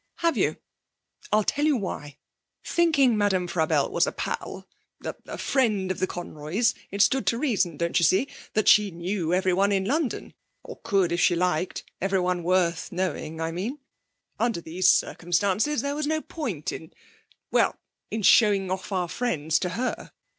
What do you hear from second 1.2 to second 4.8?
I'll tell you why. Thinking Madame Frabelle was a pal,